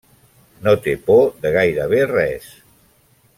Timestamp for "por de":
1.09-1.51